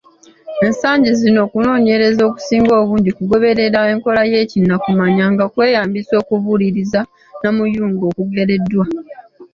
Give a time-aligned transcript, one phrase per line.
[0.65, 6.99] Ensangi zino, okunoonyereza okusinga obungi kugobererea enkola y’ekinnakumanya nga kweyambisa okubuuliriza
[7.41, 8.85] namuyungo okugereddwa.